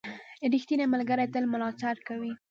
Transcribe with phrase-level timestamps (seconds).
[0.53, 2.31] •ریښتینی ملګری تل ملاتړ کوي.